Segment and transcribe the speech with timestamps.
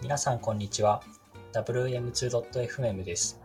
[0.00, 1.02] 皆さんこんにちは。
[1.52, 3.40] WM2.fm です。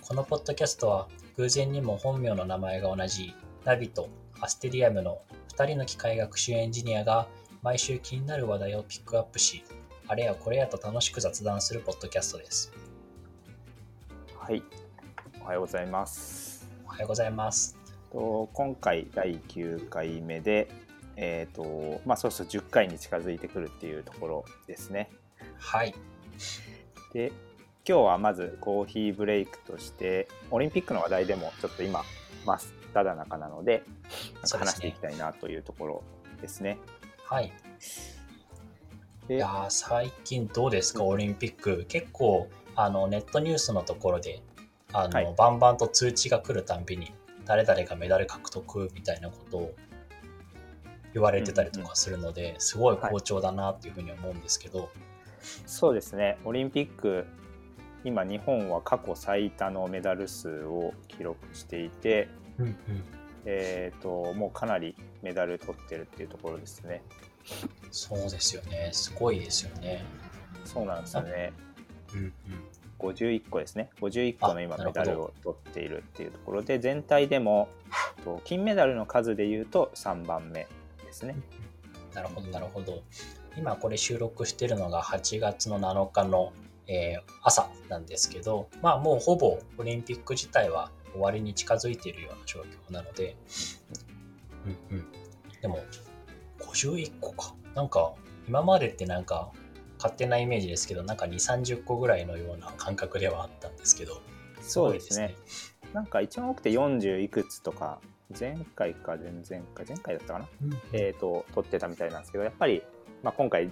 [0.00, 1.06] このポッドキャストは
[1.36, 3.32] 偶然にも本名の名前が同じ
[3.64, 4.08] ナビと
[4.40, 5.20] アステリアムの
[5.54, 7.28] 2人の機械学習エンジニアが
[7.62, 9.62] 毎週気になる話題をピックアップし
[10.08, 12.72] あれやこれやと楽しく雑談するポッドキャストです。
[14.36, 14.64] はい、
[15.40, 16.68] おはようございます。
[16.86, 17.78] おはようございます。
[18.10, 20.68] と今回第9回目で、
[21.14, 25.08] えっ、とまあそろそろ10回に近づいてくるっていうところですね。
[25.58, 25.94] はい。
[27.12, 27.32] で、
[27.88, 32.04] 今日はまずコーヒーブレイクとしてオリンピックの話題でもちょっと今
[32.44, 32.58] 真っ
[32.94, 33.82] 只中なので、
[34.34, 36.02] なんか話していきたいなというところ
[36.40, 36.78] ですね。
[37.24, 37.46] はい。
[37.46, 37.52] い
[39.28, 41.84] でやー最近どうですかオリンピック。
[41.88, 44.40] 結構あのネットニュースのところで
[44.92, 45.34] あの、はい。
[45.36, 47.12] バンバンと通知が来るたんびに
[47.44, 49.74] 誰々がメダル獲得みたいなことを
[51.14, 54.90] 言われてたりとかするので、すごい好調だなっていうふうに思うんですけど、
[55.66, 57.26] そうですね、オリンピック
[58.04, 62.76] 今日本は過去最多のメダル数を記録していて、うんうん
[63.44, 67.02] えー、ともうかなりメダル取ってるっていうところですね。
[67.90, 70.04] そうですよねすごいですよね。
[70.64, 71.52] そうなんですよね。
[72.14, 72.32] うんうん
[72.98, 73.90] 51個ですね。
[74.00, 77.68] 51個の今メダルを取っているっていうところで、全体でも
[78.24, 80.66] と金メダルの数でいうと3番目
[81.04, 81.36] ですね。
[82.14, 83.02] なるほどなるほど
[83.56, 86.52] 今これ収録してるのが8月の7日の、
[86.86, 93.36] えー朝なんですけどまあもうほぼオリンピック自体は終わりに近づいているような状況なので、
[94.90, 95.06] うんうん、
[95.60, 95.80] でも
[96.60, 97.54] 51個か。
[97.74, 98.12] なんか
[98.48, 99.50] 今までってなんか
[99.98, 104.20] 勝手なイメージですけどなんか2 3 0個ぐらいのような感覚ではあったんですけど。
[104.60, 105.36] そうですね。
[105.92, 108.00] なんか一番多くて40いくつとか、
[108.38, 109.42] 前回か前々
[109.74, 112.82] 回、前回だったかな、すごいですねえー、と取ってたみたいなんですけど、やっぱり、
[113.22, 113.70] まあ、今回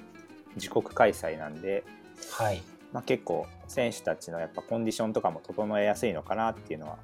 [0.56, 1.84] 自国開催なんで、
[2.32, 2.62] はい。
[2.92, 6.98] まあ、結構選手たちのやっぱコンディションとかも整えやすいのかなっていうのは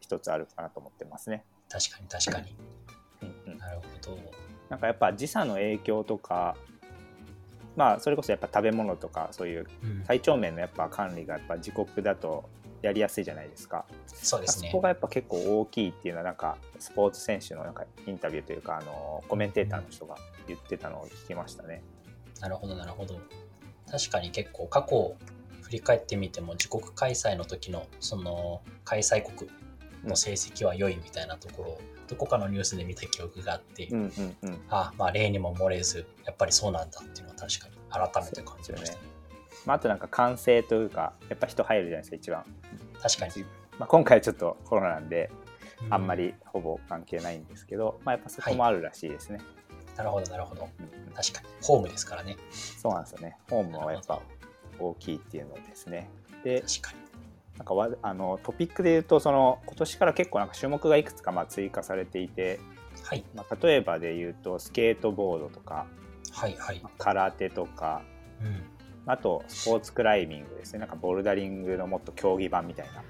[0.00, 1.44] 一つあるかなと思ってますね。
[1.68, 2.56] 確かに確かに。
[3.22, 3.52] うん。
[3.52, 3.82] うん、なるほ
[4.14, 4.18] ど。
[4.68, 6.56] なんかやっぱ時差の影響とか
[7.76, 10.02] まあそれこそやっぱ食べ物とかそういううん。
[10.04, 12.48] 体調面のやっぱ管理がやっぱ自国だと
[12.82, 13.84] やりやすいじゃないですか。
[14.08, 20.16] そうですねそこがやっぱ結構大きいっていうのはなんかスポーツ選手のなんかインタビューというかあのコメンテーターの人が
[20.48, 21.82] 言ってたのを聞きましたね。
[22.40, 23.20] なるほどなるほど
[23.90, 25.16] 確かに結構過去を
[25.62, 29.50] 振り返ってみても自国開催の時のその開催国
[30.04, 34.60] の成績は良いみたいなところをどこかのニュースで見た記憶があって、うんうんうん。
[34.68, 37.74] あまあ例にも漏れずやっぱりそうなんだっていうのは確かに
[38.12, 39.11] 改めて感じました、そう
[39.66, 42.44] まあ、あとなんか歓声というかやっぱ人入るじゃないですか一番。
[43.00, 43.44] 確かに、
[43.78, 45.30] まあ、今回はちょっとコロナなんで
[45.82, 49.40] うあんまりほぼ関係ないんですけど、まあ、やっぱそこもあるらしいですね。
[49.96, 50.68] なるほどなるほど。
[50.78, 50.84] うん。
[50.84, 51.48] うん確かに。
[51.60, 52.36] ホームですからね。
[52.50, 53.36] そうなんですよね。
[53.50, 54.20] ホームはやっぱ
[54.78, 56.08] 大きいっていうのですね。
[56.42, 57.02] で、確かに。
[57.58, 62.60] なんかわあのトピックで言うとその今年から結構なんか種目がいくつかまあ追加されていて、
[63.04, 63.24] はい。
[63.34, 65.86] まあ、例えばで言うとスケートボードとか
[66.32, 66.80] はいはい。
[66.82, 68.02] まあ空手とか
[68.40, 68.62] うん
[69.06, 70.80] あとスポーツクライミングですね。
[70.80, 73.02] なんかボルダリングのもっと競技版みたいな。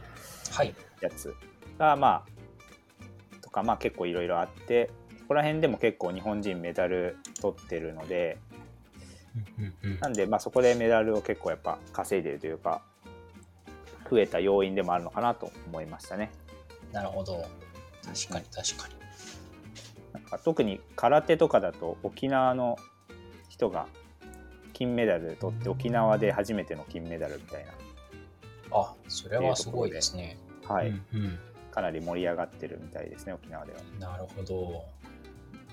[0.50, 0.75] はい。
[1.00, 1.34] やつ。
[1.78, 4.91] がまあとかまあ結構いろいろあって。
[5.22, 8.38] ここら辺でも結構日本人メダル取ってるので。
[10.00, 12.82] なんでまあそこでメダルを結構やっぱ稼いでるというか
[14.10, 16.31] 増えた要因でもあるのかなと思いましたね。
[16.92, 17.42] なるほど。
[18.04, 18.94] 確かに確かに。
[20.12, 22.76] なんか特に空手とかだと沖縄の
[23.48, 23.86] 人が
[24.82, 27.65] 金メダル取って沖縄で初めての金メダルみたい
[28.72, 30.37] あそれはすごいですね。
[30.69, 30.88] な、はい。
[30.88, 31.38] うんうん。
[31.70, 33.78] かなり盛り上がってるみたいですね沖縄では。
[34.00, 34.84] なるほど、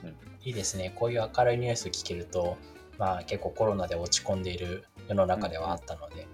[0.04, 0.10] うん。
[0.44, 0.94] いいですね。
[0.96, 2.56] こういう明るいニュース聞けると
[3.00, 6.28] まあ結構コロナで落ち込んでいる世の中ではあったので、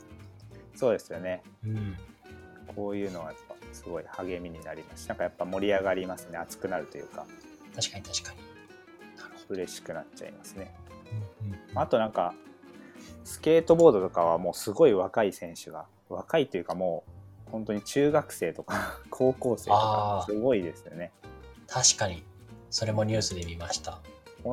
[0.76, 1.44] そうですよね。
[1.64, 1.96] うん。
[2.76, 5.06] こういうのはやっぱすごい励みになります。
[5.06, 6.38] しなんかやっぱ盛り上がりますね。
[6.38, 7.26] 熱くなるというか。
[7.74, 8.40] 確かに確かに。
[9.18, 10.76] なるほ嬉しくなっちゃいますね。
[11.40, 11.80] ど、うんうん。
[11.80, 12.34] あとなんか
[13.24, 17.04] スケートボードとかはもうすごい若い選手が若いというかも
[17.48, 21.12] う本当に中学生とか 高校生とかすごいですよね。
[21.68, 22.24] 確かに。
[22.70, 24.00] それもニュースで見ました。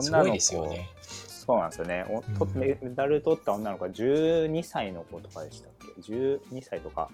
[0.00, 0.88] す女の子ごいですよね。
[1.02, 2.06] そうなんですよね。
[2.08, 2.60] おとうん。
[2.60, 7.10] メダル取った女の子が12歳の子とかでしたっけ ?12 歳とか。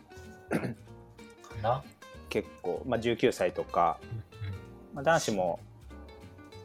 [0.50, 0.58] か
[1.62, 1.82] な、
[2.28, 5.60] 結構、まあ、19歳とか、うんまあ、男子も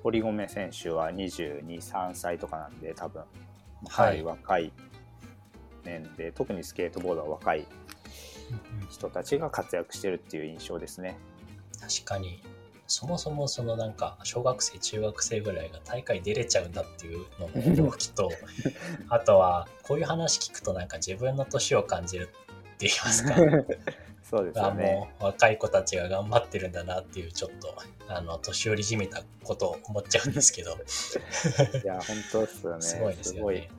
[0.03, 3.23] 堀米選手は22、3歳とかなんで多分
[3.89, 4.71] かなり若い
[5.83, 7.67] 年で、特にスケートボードは若い
[8.89, 11.17] 人たちが活躍してるっていう印象ですね。
[11.79, 12.41] 確かに。
[12.87, 18.29] そもそもそのなんか小学生中学生ぐらいが大会出れちゃうんだっていうのの驚きと
[19.09, 22.29] あとはこういう話聞くとなんか自分の年を感じる
[22.73, 23.35] って言いますか
[24.33, 25.13] そうですよね。
[25.19, 27.75] 若い子たちが頑張ってるんだなっていうちょっと
[28.07, 30.71] あの年寄りじみたことを思っちゃうんですけど。
[31.83, 32.81] いや、本当ですよね。
[32.81, 33.69] すごいですよね。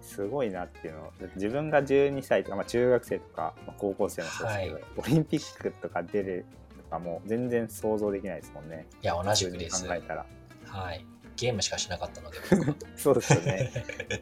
[0.00, 0.50] すごい。
[0.50, 1.00] なっていうの。
[1.06, 6.46] を自分が12歳とか、まあ、中学生とか、まあ、高校生の人ですけど、はい、オリンピックとか出る
[6.76, 8.86] とかも全然想像できないですもんね。
[9.02, 9.84] いや同じくです。
[9.84, 10.26] 考えたら。
[10.66, 11.04] はい。
[11.34, 12.38] ゲームしかしなかったので
[12.94, 13.72] そうですよね。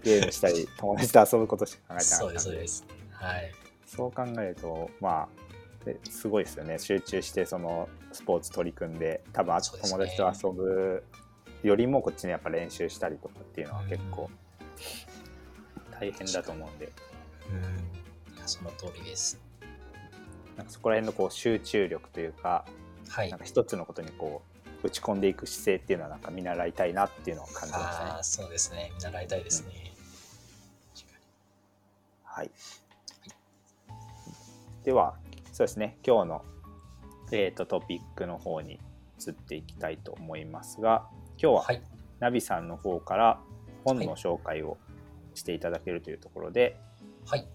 [0.03, 2.87] ゲームしたり友達と遊ぶことしか考えてなかったそうですそうです。
[3.11, 3.53] はい。
[3.85, 5.50] そう考えるとまあ
[6.09, 11.05] すごいですよね集中してそのスポーツ取り組んで多分、友達と遊ぶ
[11.63, 14.31] よりもこっちにやっぱ練習したりとかっていうのは結構
[15.99, 16.93] 大変だと思うんで。
[17.51, 19.41] うん、その通りです。
[20.57, 22.65] なんかそこら辺のこう集中力というか、
[23.09, 24.43] はい、なんか一つのことにこ
[24.83, 28.11] う打ち込んでいく姿勢っていうのはなんか見習いたいなっていうのを感じましたね。
[28.19, 29.93] あそうですね見習いたいですね。
[30.95, 31.01] うん、
[32.25, 32.51] はい、
[34.85, 35.17] では
[35.61, 36.45] そうですね今日の、
[37.33, 38.81] えーと、トピックの方に
[39.21, 41.83] 移っていきたいと思いますが今日は、はい、
[42.19, 43.41] ナビさんの方から
[43.85, 44.79] 本の紹介を
[45.35, 46.81] していただけるというところで、
[47.27, 47.47] はい。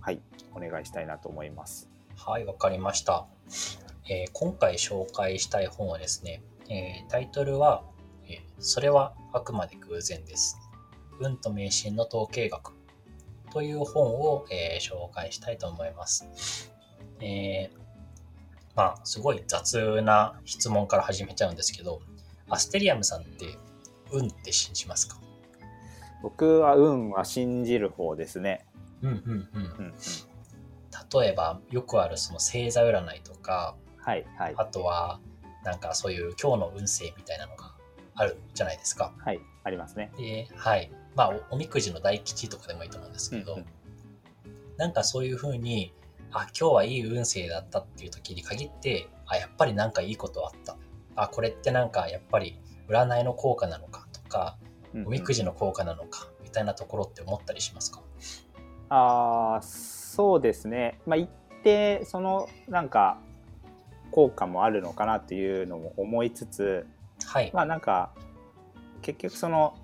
[0.00, 0.20] はい、
[0.54, 1.90] お願いしたいなと思います。
[2.14, 3.26] はい、わかりました。
[4.08, 7.82] えー、今回紹介したい本はですね、えー、タイトルは、
[8.28, 10.56] えー、それはあくまで偶然です。
[11.18, 12.74] 運と迷信の統計学
[13.52, 16.72] という本を、え紹介したいと思います。
[17.20, 17.70] え
[18.76, 22.00] まあ、すごい雑な質問から始めちゃうんですけど、
[22.48, 23.56] アステリアムさんって
[24.10, 25.16] 運って信じますか？
[26.22, 28.66] 僕は運は信じる方ですね。
[29.02, 29.22] うんうんうん。
[29.28, 29.94] うんうん、
[31.22, 35.20] 例えばよくあるその星座占いとか、はいはい、あとは
[35.64, 37.74] なんかそういう今日の運勢みたいなのが
[38.16, 39.12] あるじゃないですか。
[39.24, 40.10] はい、ありますね。
[40.16, 40.90] で、はい。
[41.14, 43.66] まあおみくじの大吉とかでもいいと思うんですけど、うんうん、
[44.78, 45.92] なんかそういうふうに、
[46.34, 50.76] あ、今日はいい運勢だったっていう時に限って、あ、やっぱりなんかいいことあった。
[51.16, 54.58] あ、これってなんかやっぱり占いの効果なのかとか、
[55.06, 58.02] おみくじの効果なのかみたいなところって思ったりしますか、
[58.88, 61.28] あそうですね、まあ、一
[61.62, 63.18] 定そのなんか
[64.10, 66.86] 効果もあるのかなっていうのも思いつつ、
[67.24, 68.12] はい、まあなんか
[69.02, 69.76] 結局その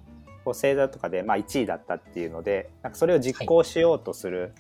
[0.45, 4.55] 星座とかでまあ1位だったっていうのでなんかそれを実行しようとする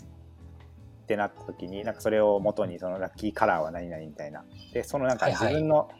[1.11, 4.45] ってなった時に、なんかそれを元にそのラッキーカラーは何々みたいな。
[4.73, 5.91] でそのなんか自分の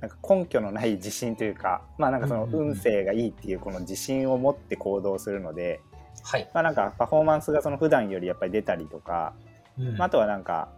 [0.00, 5.80] なんか根拠のない自信というか、まあなんかその運勢がいいっていうこの自信を持って行動するので、
[6.24, 9.34] はい、まあなんかパフォーマンスがその普段よりやっぱり出たりとか、
[9.78, 10.68] うん、あとはなんか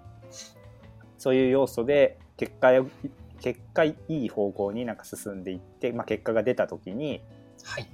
[1.16, 2.72] そういう要素で結果
[3.40, 7.22] 結果いい方向になんか進んでいって、まあ、結果が出た時に、
[7.64, 7.88] はい。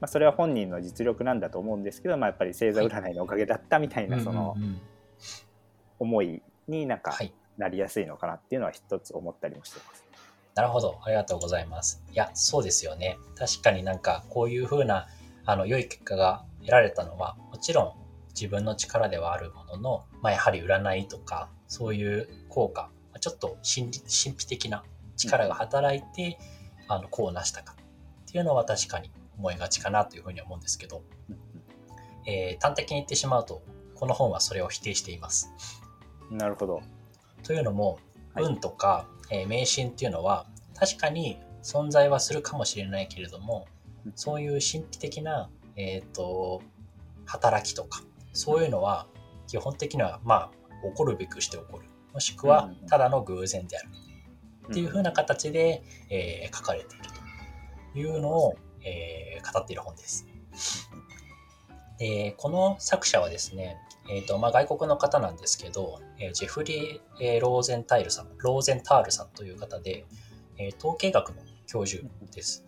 [0.00, 4.56] まあ、それは本人の実力なんだと思うんですけど、まあ、やっぱり星座占いのおかげだったみたいなその
[6.02, 7.16] 思いになんか
[7.56, 10.04] なりやすいのかなっていうのは一つ思ったりもしてます。
[10.54, 10.98] なるほど。
[11.04, 12.02] ありがとうございます。
[12.12, 13.18] いや、そうですよね。
[13.36, 15.06] 確かになんかこういうふうな
[15.46, 17.92] あの良い結果が得られたのは、もちろん
[18.34, 22.90] 自分の力ではあるものの、まあ、やはり占いとか、そういう効果、
[23.20, 24.84] ちょっと神神秘的な
[25.16, 26.38] 力が働いて、
[26.88, 31.02] うん、あのこうなしたかっていうのは確かに思いがちかなというふうに思うんですけど、
[32.26, 33.62] えー、端的に言ってしまうと、
[33.94, 35.50] この本はそれを否定しています。
[36.32, 36.82] なるほど。
[37.42, 37.98] というのも、
[38.36, 43.66] 運とか、えー、迷信っていうのは確かに存在はするかもしれないけれども
[44.14, 46.62] そういう神秘的な、えーと、
[47.24, 49.06] 働きとかそういうのは
[49.46, 50.50] 基本的にはまあ
[50.88, 51.84] 起こるべくして起こる。
[52.12, 53.88] もしくはただの偶然である。
[54.70, 57.04] っていうふうな形で、えー、書かれている
[57.92, 60.26] というのを、えー、語っている本です。
[62.02, 63.76] でこの作者はですね
[64.10, 70.06] えーとまあ、外国の方なんですけど、えー、ジェフリー・えー、ローゼンタイルさん、ローゼンタールさんという方で、
[70.58, 71.36] えー、統計学の
[71.68, 72.02] 教授
[72.34, 72.64] です。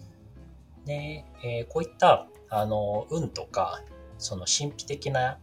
[0.84, 3.82] で、えー、こういったあの運とか、
[4.16, 5.38] その神秘的な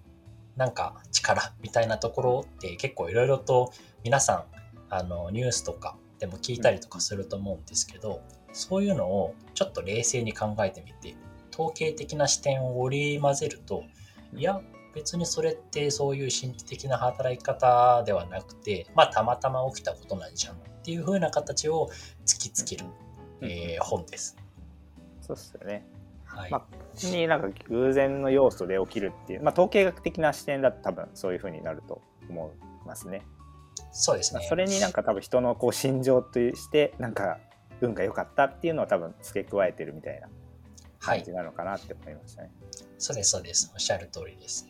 [0.55, 3.73] なんか力みたいなところって結構いろいろと
[4.05, 4.43] 皆さん
[4.89, 8.21] あのニュースとかでも聞いたりとかすると思うんですけど、
[8.53, 11.17] そういうのをちょっと冷静に考えてみて、
[11.61, 13.83] 統計的な視点を織り交ぜると、
[14.35, 14.61] いや、
[14.95, 21.89] 別にそれってそういう神秘的な働き方ではなくて、まあ、たまたま起きたことなんじゃんっていう風な形を
[22.25, 22.85] 突きつける、
[23.41, 24.35] うん、えー、本です。
[25.21, 25.85] そうっすよね。
[26.25, 32.51] はい、まあ、になんか偶然の要素で起きるっていう、まあ、統計学的な視点だと多分そういう風になると思
[32.83, 33.21] いますね。
[33.91, 34.45] そうですね。
[34.47, 37.37] それになんか多分人のこう心情としてなんか
[37.81, 40.27] 運が良かったっていうのを多分付け加えてるみたいな
[41.01, 42.51] 感じなのかなって思いましたね。
[42.61, 43.71] はい、そうですそうです。
[43.73, 44.67] おっしゃる通りです。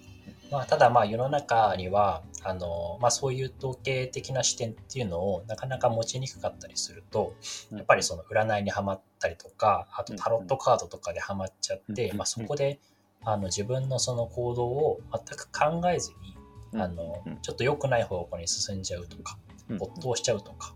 [0.52, 7.36] まあ、ただまあ世の中にはあの、まあ、そういう統計的な視点っていうのをなかなか持ちにくかったりすると
[7.72, 12.82] やっぱりその占いにはまったりとかあとタロットカードとかではまっちゃって、まあ、そこで
[13.24, 16.36] あの自分のその行動を全く考えずに
[16.82, 19.38] あのちょっと良くない方向に進んじゃうとか
[19.70, 20.76] 没頭しちゃうとか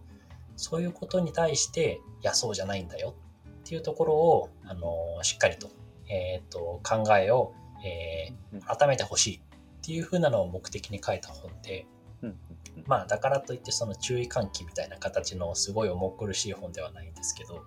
[0.55, 3.13] そういうことに対していやそうじゃないんだよ
[3.65, 5.69] っていうところをあのしっかりと,、
[6.07, 7.53] えーと、考えを、
[7.83, 9.39] えー、改めてほしいっ
[9.81, 11.87] ていう風なのを目的に書いた本で、
[12.85, 17.63] まあだからといってその注意喚起みたいな形のすごい重苦しい本ではないんですけど、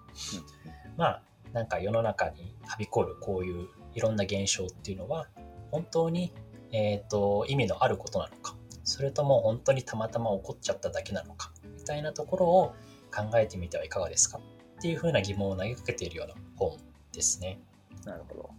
[0.96, 5.28] まあなんか世の中にはびこるこういういろんな現象っていうのは
[5.70, 6.32] 本当に
[6.70, 12.74] えーと、意味のあることなのかそれとも本当にたまたま起こっちゃっただけなのかみたいなところを
[13.10, 14.38] 考えてみてはいかがですか？
[14.78, 16.76] っていうふうな疑問を投げかけているような本
[17.12, 17.58] ですね。
[18.04, 18.50] なるほど。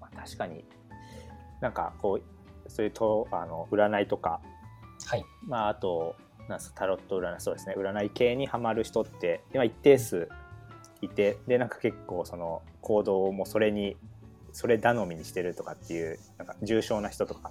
[0.00, 0.64] まあ、確かに
[1.60, 4.40] なんかこうそういうとあの占いとか、
[5.06, 6.14] はいまあ、あと
[6.48, 10.28] なんすタロット占いそうですね占い系にはまる人って今一定数
[11.00, 13.96] いてでなんか結構その行動もそれに
[14.52, 17.50] それ頼みにしてるとかっていうなんか重症な人とか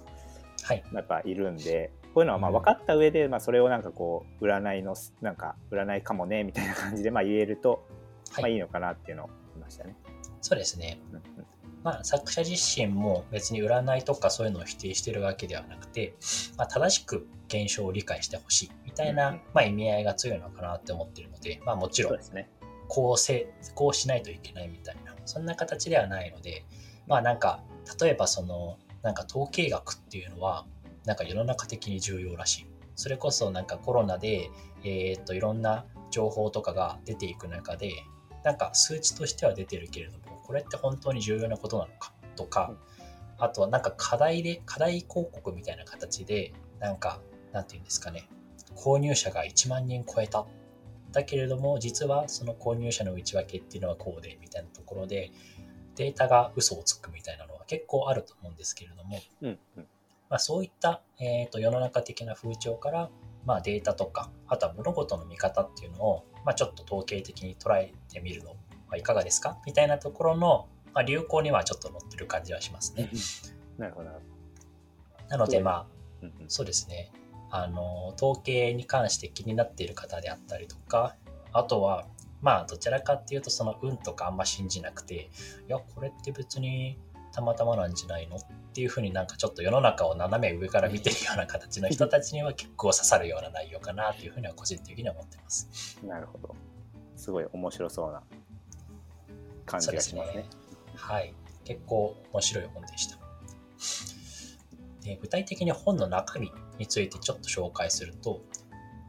[0.92, 7.86] やっぱいるんで、はい、こういうのはまあ分かった上で、まあ、それをなんかこう占いのなんか占いかもねみたいな感じでまあ言えると、
[8.38, 9.96] まあいいのかなっていうのをましたね。
[10.40, 11.00] そうですね、
[11.84, 16.14] まあ、作者自身も別に占いとかそういうのを否定してるわけではなくて、
[16.56, 22.18] まあ、正しく現象を理解してほしいみたいな、まあ、意味合いが強いのかなって思ってるので、まあ、もちろん
[22.88, 26.64] こうせこうしないといけないみたいなそんな形ではないので、
[27.06, 27.62] まあなんか、
[28.00, 30.66] 例えばその、なんか統計学っていうのは、
[31.04, 32.66] なんか世の中的に重要らしい。
[32.94, 34.50] それこそなんかコロナで、
[34.84, 37.92] えー、っと、いろんな情報とかが出ていく中で、
[38.44, 42.12] なんか数値としては出てるけれども、これって本当に重要なことなのか？
[42.36, 42.74] とか、
[43.38, 47.20] あとはなんか課題で、課題広告みたいな形で、なんか、
[47.52, 48.28] なんていうんですかね、
[48.76, 50.46] 購入者が1万人超えた。
[51.12, 55.30] だけれども、実はその購入者の内訳っていうのはこうで、みたいなところで、
[55.96, 59.86] データが嘘をつくみたいなのは結構あると思うんですけれども、うんうん
[60.32, 63.10] まあ、そういった、えーと、世の中的な風潮から、
[63.44, 68.56] まあ、データとかあとは物事の見方っていうのを、まあ、ちょっと統計的に捉えてみるの
[68.88, 69.58] はいかがですか？
[69.66, 73.10] みたいなところの、まあ、流行にはちょっと載ってる感じはしますね。
[73.76, 74.10] なるほど。
[75.28, 75.86] なのでま
[76.22, 77.12] あ、そうですね
[77.50, 81.14] あの統計に関して気になっている方であったりとか
[81.52, 82.06] あとは
[82.40, 85.28] まあどちらかっていうとその運とかあんま信じなくてい
[85.68, 86.98] やこれって別に
[87.32, 88.40] たまたまなんじゃないのっ
[88.74, 95.98] ていうふうになんかちょっと世の中を斜め上から見てるような形の人たちには結構刺さるような内容かなというふうには個人的には思ってます。
[96.04, 96.54] なるほど。
[97.16, 98.22] すごい面白そうな
[99.66, 100.32] 感じがしますね。
[100.32, 100.44] すね
[100.96, 101.34] はい。
[101.64, 103.18] 結構面白い本でした。
[105.04, 108.40] で具体的に本の中身についてちょっと紹介すると、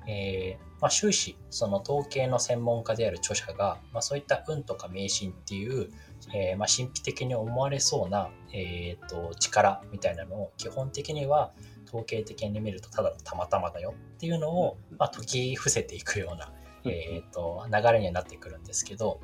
[0.08, 5.92] えーまあ、終始その統計の専門家である著者が、まあ、そういった運とか迷信っていう、
[6.34, 11.52] えー、まあ神秘的に思われそうな、えーと、力みたいなのを基本的には
[11.88, 16.52] 統計的に見るとただのたまたまだよっていうのを、まあ、解き伏せていくような、
[16.86, 19.20] えーと、流れにはなってくるんですけど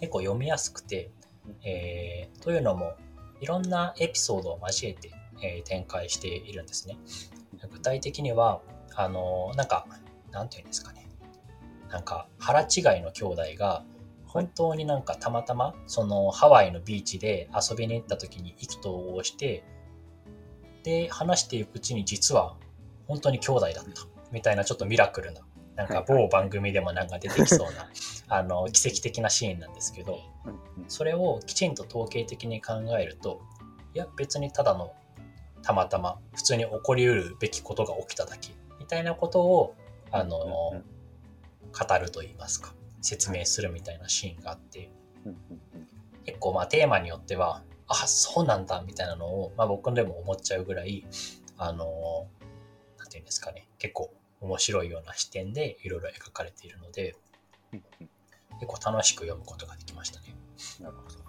[0.00, 1.10] 結構読みやすくて、
[1.64, 2.94] えー、というのも
[3.40, 5.10] いろんなエピソードを交えて、
[5.42, 6.98] えー、展開しているんですね。
[7.70, 8.60] 具体的には
[8.94, 9.86] あのなんか
[10.30, 11.08] なんていうんですかね。
[11.90, 12.66] なんか腹違い
[13.00, 13.84] の兄弟が
[14.28, 19.64] 本当になんかたまたまそのハワイのビーチで遊びに行った時に意気投合して
[20.84, 22.54] で話していくうちに実は
[23.06, 23.82] 本当に兄弟だった
[24.30, 25.40] みたいなちょっとミラクルな
[25.76, 27.88] なんか某番組でもなんか出てきそうな
[28.28, 30.18] あの奇跡的なシーンなんですけど
[30.88, 33.40] それをきちんと統計的に考えると
[33.94, 34.92] いや別にただの
[35.62, 39.74] たまたま普通に起こりうるべきことが起きただけみたいなことを
[40.10, 40.82] あの、語
[42.00, 44.90] ると言いますか説明するみたいなシーンがあって
[46.24, 51.06] 結構まあテーマによってはあそうなんだみたいなのを、まあ、僕でも思っちゃうぐらい
[51.56, 52.26] あの
[52.98, 57.16] なんていうんですかね結構面白いような視点でいろいろ描かれているので
[58.60, 60.34] 結構楽しく読むことができましたね。
[60.80, 61.28] なるほど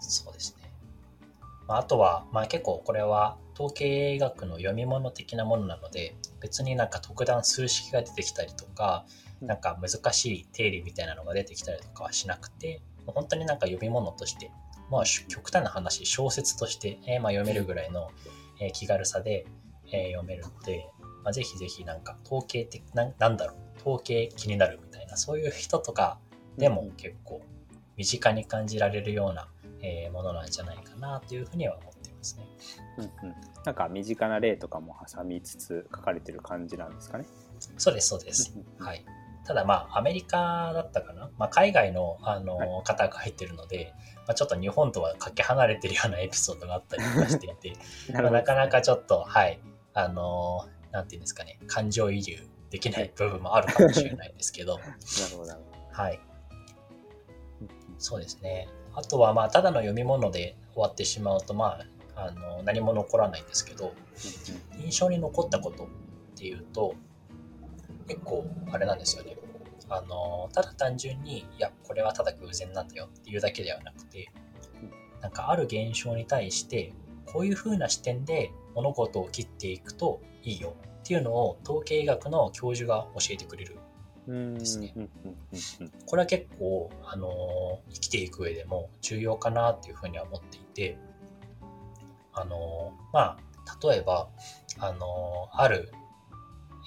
[0.00, 0.70] そうですね。
[1.66, 9.06] まあ、あとは、まあ、結構これは統計学の読み物的なものなので別になんか特段数式が出てきたりとか
[9.40, 14.50] なんか難しい定理みたいなのが出てきたりとかはしなくて本当になんか読み物として
[14.90, 18.10] まあ、極端な話、小説として、えーまあ、読めるぐらいの、
[18.60, 19.46] えー気軽さで、
[19.92, 20.88] えー読めるので、
[21.24, 26.18] まあ、ぜひぜひなんか統計的な、なんだろう、統計気になるみたいな、そういう人とか
[26.56, 27.42] でも結構
[27.96, 29.48] 身近に感じられるような、
[29.82, 31.95] えーものなんじゃないかなというふうには思って
[32.32, 32.46] いますね。
[32.98, 37.26] うんうん、なんか身近な例とかも挟みつつ書かれてる感じなんですかね。
[37.76, 38.54] そうです、そうです。
[38.78, 39.04] うんはい。
[39.46, 43.92] ただまあ、アメリカだったかな、まあ、海外のあの、はい方が入ってるので、
[44.26, 47.76] まあ、ちょっと日本とはかけ離れてるようなエピソードがあったりとかしていて、
[48.12, 49.60] まあ、なかなかちょっと、はい、
[49.94, 54.92] あの、なんていうんですかね、感情移入できない部分もあるかもしれないんですけど なる
[55.36, 55.52] ほど。
[55.92, 56.20] はい、
[57.98, 58.68] そうですね。
[58.94, 63.94] あとは、まあ、ただの読み物で終わってしまうと、まあ、あの何も残らないんですけど、
[64.78, 65.88] 印象に残ったことっ
[66.36, 66.94] ていうと
[68.08, 69.36] 結構あれなんですよね。
[69.88, 74.32] あのただ単純にいやこれはただ偶然なんだよっていうだけではなくて
[75.20, 76.92] なんかある現象に対して
[77.26, 83.78] こういう風な視点で物事を切っていくといいよっていうのを統計学の教授が教えてくれる
[84.28, 84.92] うんですね。
[86.06, 90.98] これは結構あの生きていく上でも重要かなっていうふうには思っていて
[92.36, 93.38] あのまあ
[93.82, 94.28] 例えば
[94.78, 95.90] あのある、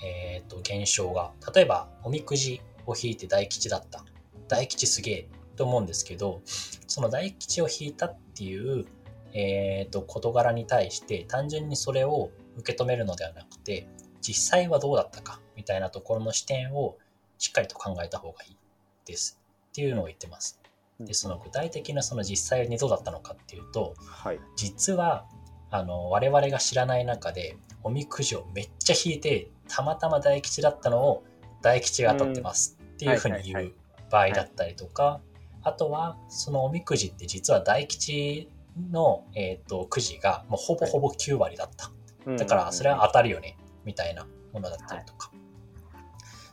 [0.04, 4.06] えー、と現象が例えばおみくじを引いて大吉だった
[4.48, 8.86] 大吉すげえと思うんですけどその大吉を引いたっていう、
[9.34, 13.88] えー、と事柄に対して単純にそれを受け止めるのではなくて
[14.22, 16.98] 実際はどうだったかみたいなところの視点を
[17.38, 18.58] しっかりと考えた方がいい
[19.06, 19.40] です
[19.70, 20.60] っていうのを言ってます。
[20.64, 24.40] うんでその具体的なその実際にどうだったのかっていうとはい。
[24.56, 25.26] 実は
[25.72, 31.24] あの我々が知らない中でおみくじをめっちゃ引いてたまたま大吉だったのを
[31.62, 33.74] 大吉が当たってますっていうふうに言はいはいう
[34.12, 35.22] 場合だったりとか
[35.62, 38.50] あとはそのおみくじって実は大吉
[38.92, 41.92] の、えー、とくじがもうほぼほぼ9割だった。
[42.38, 45.32] だからそれは当たるよねみたいなものだったりとか、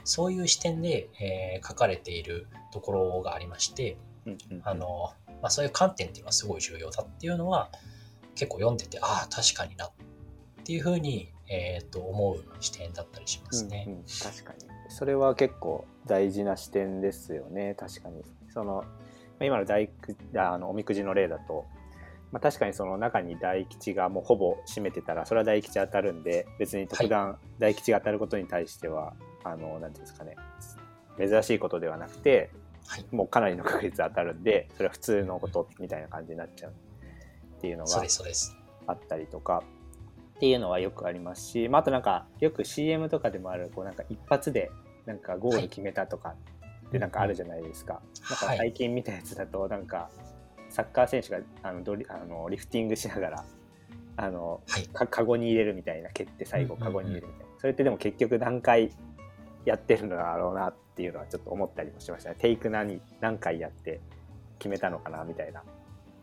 [0.05, 3.97] そういう視点で、えー書かれているところがありまして
[4.63, 7.71] あの、まあ、そういう観点っていうのはすごい重要だっていうのは
[8.37, 9.91] 結構読んでてああ確かになっ
[10.65, 13.85] ていうふうに、えー、と思う視点だったりしますね。
[13.87, 14.67] うんうん確かに。
[14.89, 17.75] それは結構大事な視点ですよね。
[17.79, 18.23] 確かに。
[18.53, 18.83] そのま
[19.41, 21.67] あ今の大くあのおみくじの例だと、
[22.31, 30.37] まあ、確かにその中に大吉がもうほぼ占めてたらそれは大吉当たるんで別に特段大吉が当たることに対しては、あのなんていうんですかね
[31.19, 32.51] 珍しいことではなくて
[32.89, 36.73] はい、もうかなりの確率当たるんでそれは普通のことみたいな感じになっちゃう
[37.57, 38.03] っていうのが。
[38.87, 39.65] あったりとか
[40.37, 44.71] っていうのはよくありますし、まあ、あとなんかよく CM とかでもあるこうなんか一発で
[45.07, 46.35] なんかゴール決めたとか
[46.89, 48.01] ってなんかあるじゃないですか。
[48.31, 48.59] なんかはい。
[48.59, 50.11] 最近見たやつだとなんか
[50.69, 53.45] サッカー選手があのドリあのリフティングしながら
[54.19, 56.93] あのはい、かカゴに入れるみたいな蹴って最後うんうんうん。
[56.93, 58.91] カゴに入れるみたいな、それってでも結局何回
[59.65, 62.37] やってるのだろうなっていうのはちょっと思ったりもしましたね。
[62.39, 64.01] テイク何何回やって
[64.59, 65.63] 決めたのかなみたいな。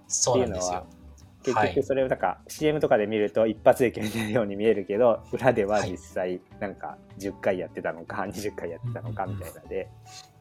[0.08, 1.03] そうなんですっていうのはよ。
[1.44, 9.90] 結はい局それをなんか CM とかで見ると一発で決めてるように見えるけど裏では実際なんか10回やってたのか20回やってたのかみたいなので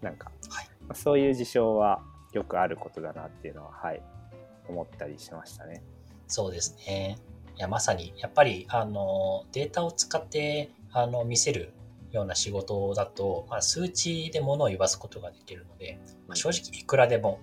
[0.00, 0.30] なんか
[0.94, 2.00] そういう事象は
[2.32, 4.02] よくあることだなっていうのははい
[4.68, 5.82] 思ったりしましたね。
[6.28, 7.18] そうですね。
[7.56, 11.72] いやまさにやっぱりあのデータを使ってあの見せる
[12.12, 17.40] ような仕事だと、まあ、数値で物を言わすことができるので、まあ正直いくらでも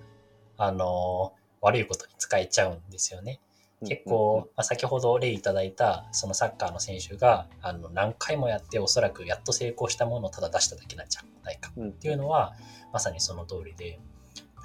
[0.58, 3.40] あの悪いことに使えちゃうんですよね。
[3.86, 12.54] 結構、まあ、先ほど例いただいたそのサッカーの選手があの何回もやっておそらくやっと成功したものをただ出しただけなんじゃないかうんうんっていうのは
[12.92, 14.00] まさにその通りで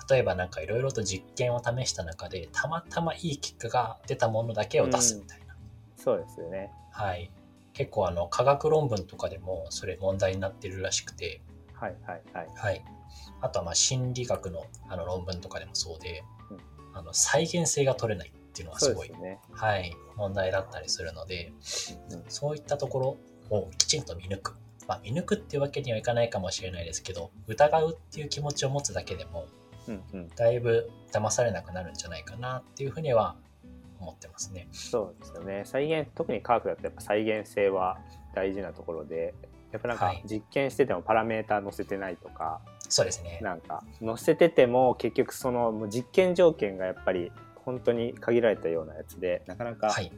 [0.09, 5.57] 例えばなんかいろいろと実験を試した中でたまたまいい結果が出たものだけを出すみたいな、
[5.97, 6.71] そうですよね。
[6.91, 7.31] はい。
[7.73, 11.41] 結構あの科学論文とかでもそれ問題になってるらしくて、
[11.73, 12.49] はいはいはい。
[12.55, 12.85] はい、
[13.41, 16.59] あとはまあ心理学のあの論文とかでもそうで、うん。
[16.93, 19.41] あの再現性が取れないっていうのはすごいね。
[19.51, 21.53] はい、問題だったりするので、
[22.11, 23.19] うんそういったとこ
[23.51, 24.57] ろをきちんと見抜く。
[24.87, 29.47] まあ、見抜くっていうわけにはいかないかもしれないですけど、疑うっていう気持ちを持つだけでも、
[29.89, 30.29] うんうん。
[30.29, 33.35] だいぶ騙されなくなるんじゃないかなっていうふうには
[33.99, 34.69] 思ってますね。
[34.73, 35.63] そうですよね。
[35.65, 37.99] 再現特に科学だとやっぱ再現性は
[38.35, 39.35] 大事なところで
[39.73, 43.41] やっぱなんかはい実験しててもパラメーター載せてないとか、そうですね。
[43.43, 47.33] なんか載せてても結局その実験条件がやっぱり
[47.65, 50.11] 本当に限られたようなやつでなかなかはい。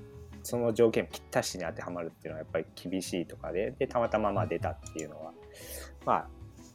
[0.42, 5.32] その条件ぴったしに当てはまるっていうのはやっぱり厳しいとかででたまたままあ出たっていうのは
[6.04, 6.28] まあ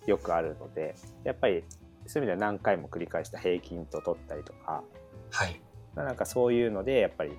[0.06, 1.64] よくあるのでやっぱり
[2.06, 4.84] そういう意味では何回も繰り返した平均と取ったりとか
[5.32, 5.62] はい。
[5.96, 7.32] なんかそういうのでやっぱり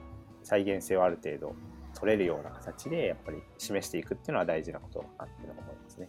[0.43, 1.55] 再現性をある程度
[1.95, 6.09] 取れるような形でやっぱり示していくっていうのは大事なことかなっていうのは思いますね。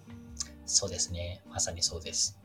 [0.65, 1.41] そうですね。
[1.49, 2.39] まさにそうです。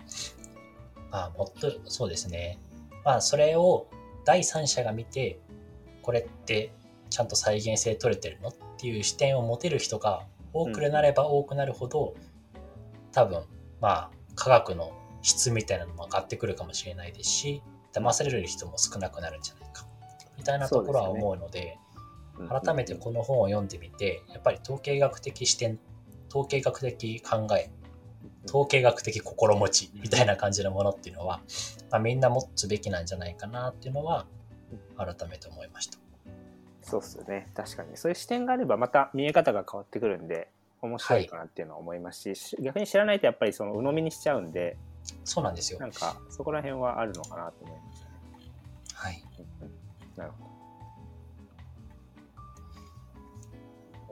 [1.11, 2.59] まあ、もっと、そうですね。
[3.05, 3.89] まあ、それを
[4.29, 5.41] 第三者が見て、
[6.03, 6.71] これって
[7.09, 12.15] ちゃんと再現性取れてるのっていう視点を持てる人が多くなれば多くなるほど、
[13.11, 13.47] 多分、
[13.81, 17.63] まあ、科学の質みたいなのも上がってくるかもしれないですし、
[17.95, 19.87] 騙される人も少なくなるんじゃないか。
[20.37, 21.79] みたいなところは思うので、
[22.51, 25.79] 改めてこの本を読んでみて、やっぱり統計学的視点、
[26.29, 27.71] 統計学的考え、
[28.47, 31.41] 統計学的心持ちみたいな感じのものっていうのは、
[31.91, 34.27] まあ、みんな持つべきなんじゃないかなっていうのは
[34.97, 35.99] 改めて思いました。
[36.83, 40.49] そうっすよね確かにそういう視点があればまた見え方が変わってくるんで
[40.81, 44.79] 面白いかなっていうのは思いますし、はい、逆に知らないとやっぱりその鵜呑みにしちゃうんで
[45.25, 48.13] そうなんですよなんかそこら辺はあるのかなと思いましたね。
[48.95, 49.23] はい、
[49.61, 49.71] うん、
[50.17, 50.49] なるほど。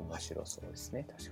[0.08, 1.30] 面白そうですね確か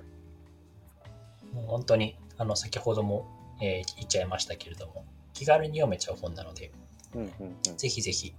[1.52, 1.54] に。
[1.54, 3.26] もう本当にあの先ほども、
[3.60, 6.72] えー、言っちゃいましたけれども気軽に読めちゃう本なので、
[7.14, 7.28] うんうん
[7.68, 8.34] うん、ぜひぜひ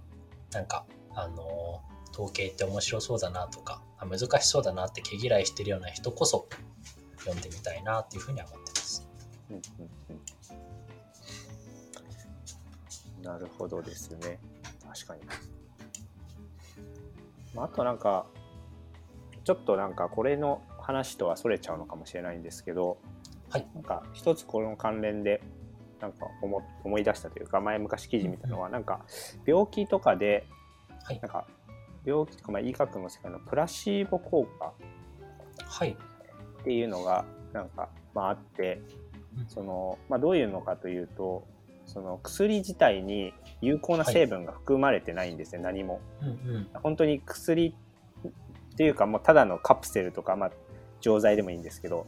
[0.52, 1.82] なんかあの
[2.12, 6.48] 統計って面白そうだなとか難しそうだなって毛嫌いしてるような人こそ
[7.18, 9.08] 読んでみたいなっていうふうには思ってます。
[9.50, 9.62] うんうん
[13.18, 14.38] うん、なるほどですね
[14.86, 15.22] 確かに。
[17.54, 18.26] まあ、あとなんか
[19.44, 22.98] ちょっとなんかこれの話とはそれちゃうのかもしれないんですけど、
[23.56, 25.42] はい、なんか一つこの関連で
[26.00, 29.00] なんか思思い出したというか前昔記事見たのはなんか
[29.46, 30.46] 病気とかで、
[31.04, 31.46] はい、なんか
[32.04, 34.72] 病気とかまあ医学の世界のプラシーボ効果
[35.86, 38.80] っていうのがなんかまああって、
[39.48, 41.46] そのまあ、どういうのかというと
[41.86, 46.68] その薬自体に有効な成分が含まれてないんですね、はい、何も、うんうん。
[46.74, 47.74] 本当に薬
[48.74, 50.50] っていうかもうただのカプセルとか、まあ、
[51.00, 52.06] 錠剤でもいいんですけど、はい、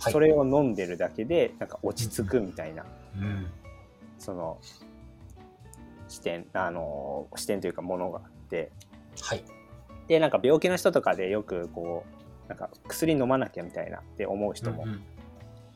[0.00, 2.84] それを飲んでるだけでなんか落ち着くみたいな、
[3.18, 3.46] うん、
[4.18, 4.58] その
[6.08, 8.72] 視点あの視点というかものがあって、
[9.20, 9.44] はい、
[10.08, 12.04] でなんか病気の人とかでよくこ
[12.46, 14.86] うなんか薬飲まなきゃみたいなって思う人も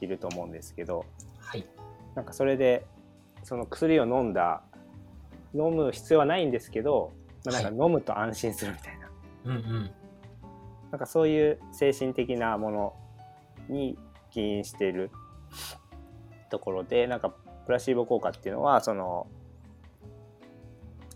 [0.01, 1.07] いると思うんですけど、うんうん、
[1.41, 1.67] はい、
[2.15, 2.87] なんかそれで
[3.45, 4.63] その薬を飲んだ
[5.55, 7.13] 飲む必要はないんですけど、
[7.45, 9.91] まあ、なんか飲むと安心するみたいな、はい、うんうん、
[10.91, 12.95] なんかそういう精神的なもの
[13.69, 13.97] に
[14.35, 15.11] 起因している
[16.51, 17.31] ところでなんか
[17.67, 19.29] プラシーボ効果っていうのはその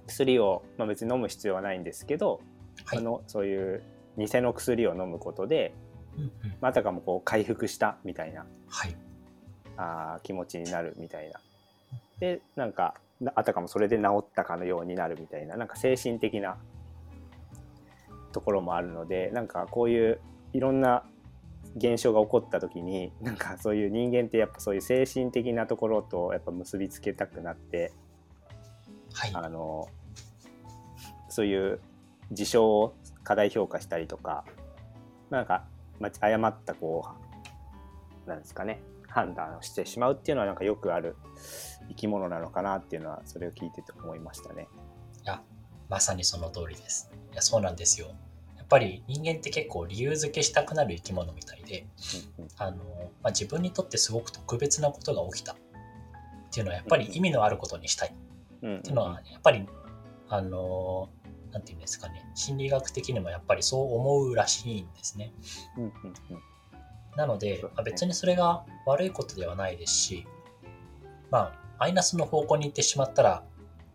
[0.06, 2.40] 薬を、まあ、別に飲む必要はないんですけど、
[2.84, 3.82] はい、あのそういう
[4.16, 5.74] 偽の薬を飲むことで、
[6.16, 8.96] うんうん、またかもこう回復したみたいな、はい、
[9.76, 11.40] あ気持ちになるみたいな。
[12.20, 12.94] でなんか
[13.34, 16.56] あたかもそれで治ったかのようになるみたいななんか精神的な
[18.32, 20.20] ところもあるのでなんかこういう
[20.52, 21.04] いろんな
[21.76, 27.92] 現象が起こった時になんかそういう人間ってやっぱそういう精神的なところとやっぱ結びつけたくなって、
[29.12, 29.88] はい、あの
[31.28, 31.80] そういう
[32.32, 34.44] 事象を過大評価したりとか
[35.30, 35.64] なんか
[36.20, 37.06] 誤ったこ
[38.26, 41.16] うなんですかね判断をしてしまうっていうのはなんかよくある
[41.88, 44.68] 生き物なのかなっていうのはそれを聞いてて思いましたね。
[45.24, 45.42] いや
[45.88, 47.10] まさにその通りです。
[47.32, 48.08] いやそうなんですよ。
[48.70, 51.86] やっぱり人間って結構理由付けしたくなる生き物みたいで、
[52.58, 52.76] あの
[53.22, 55.52] まあ、自分にとってすごく特別なことが起きた。
[55.52, 55.56] っ
[56.50, 58.08] ていうのはやっぱり意味のあることにしたい。
[58.08, 59.66] っていうのはやっぱり
[60.28, 61.08] あの
[61.50, 62.30] なんていうんですかね。
[62.34, 65.32] 心理学的にもやっぱりそう思うらしいんですね。
[67.16, 70.26] なので、まあ、別にそれが悪いことではないですし、
[71.30, 73.42] まあ、マイナスの方向に行ってしまったら、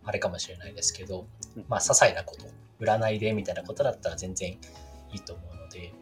[0.04, 1.26] あれかもしれないですけど、
[1.68, 2.44] まあ、些細なこと、
[2.84, 4.58] 占いでみたいなことだったら全然い
[5.14, 5.92] いと思うので、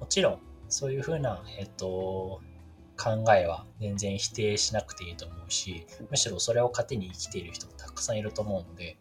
[0.00, 2.40] もちろん、そういうふうな、えっと、
[2.96, 8.96] 考えは全然否定しなくていいと思うし、むしろそれを糧に生きている人もたくさんいると思うので、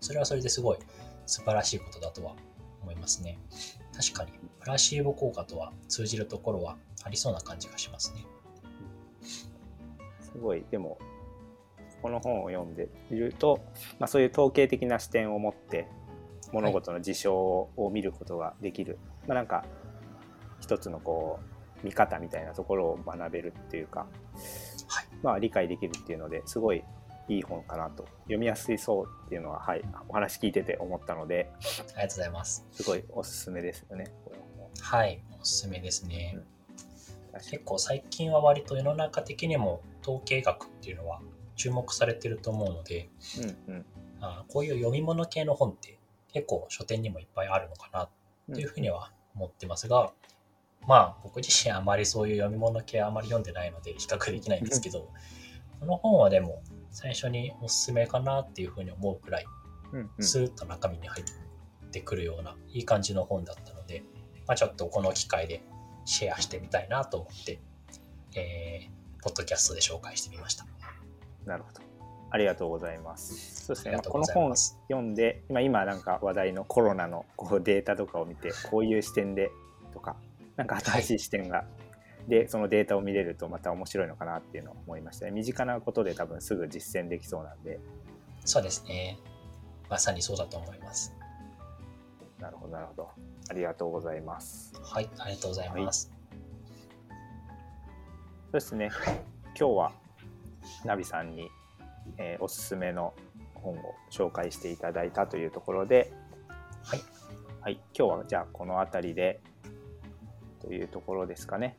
[0.00, 0.78] それはそれですごい
[1.26, 2.34] 素晴らしいことだとは
[2.82, 3.38] 思いますね。
[3.96, 8.26] 確かに、プラシーボ効果とは通じるところはありそうな感じがしますね。
[10.20, 10.98] すごい、でも、
[12.02, 13.60] この本を読んでいると、
[13.98, 15.88] まあ、そういう統計的な視点を持って
[16.54, 19.64] 物事の事象を見ることができる、はい、まあ、なんか
[20.60, 21.40] 一つのこ
[21.82, 24.06] う見方みたいなところを学べるっていうか、
[24.86, 26.82] はい、まあ、理解できるっていうのですごい
[27.28, 28.06] いい本かなと。
[28.24, 31.50] 読みやすいそうっていうのは、はい、お話聞いてて思ったので
[31.96, 32.66] ありがとうございます。
[32.70, 34.06] すごいおすすめですよね
[34.80, 36.36] はいおすすめですね、
[37.32, 41.20] うん、結構最近は割と世の中的にも統計学っていうのは
[41.56, 43.08] 注目されてると思うので、
[43.68, 43.86] うんうん、
[44.20, 45.98] あこういう読み物系の本って
[46.34, 48.08] 結構書店にもいっぱいあるのかなっ
[48.54, 50.12] ていうふうには思ってますが、
[50.86, 55.08] まあ僕自身あまりそういう読み物系あまり読んでないので比較できないんですけど、
[55.80, 59.46] この本はでも最初におすすめかなっていうふうに思うくらい、
[59.92, 61.24] うんうんスーッと中身に入っ
[61.92, 64.02] てくるようないい感じの本だったので、
[64.46, 65.62] まあ、ちょっとこの機会で
[66.04, 67.60] シェアしてみたいなと思って、
[68.34, 70.66] えー、ポッドキャストで紹介してみました。
[71.46, 71.93] なるほど。
[72.34, 73.64] ありがとうございます。
[73.64, 73.96] そうですね。
[74.08, 74.56] この本。
[74.56, 79.52] 読んで、今今なんか話題のコロナのこうデータとかを見て、こういう視点で
[79.92, 80.16] とか、
[80.56, 81.64] なんか新しい視点が、
[82.26, 85.30] で、そのデータを見れるとまた面白いのかなっていうのを思いましたね。
[85.30, 87.78] 身近なことで多分すぐ実践できそうなんで、
[88.44, 89.16] そうですね。
[89.88, 91.14] まさにそうだと思います。
[92.40, 93.10] なるほど、なるほど。
[93.48, 94.72] ありがとうございます。
[94.82, 96.12] はい、ありがとうございます。
[97.10, 98.90] そうですね。
[99.56, 99.92] 今日は
[100.84, 101.48] ナビさんに、
[102.18, 103.14] えーおすすめの
[103.54, 106.12] 本を紹介していただいたというところで、
[106.82, 107.00] はい、
[107.60, 109.40] はい、今日はじゃあこの辺りで
[110.60, 111.76] というところですかね。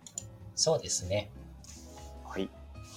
[0.56, 1.32] そうですね。
[2.24, 2.50] はい、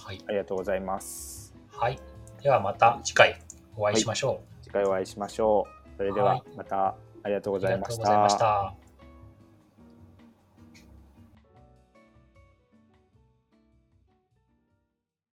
[0.05, 1.53] はい、ありがとうございます。
[1.69, 1.99] はい。
[2.41, 3.39] ではまた次回
[3.75, 4.63] お会いしましょう。
[4.63, 5.97] 次回お会いしましょう。
[5.97, 7.97] それでははいまたありがとうございまし。
[8.37, 8.78] た。